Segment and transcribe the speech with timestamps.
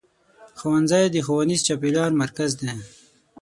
[0.59, 2.71] ښوونځی د ښوونیز چاپېریال مرکز دی.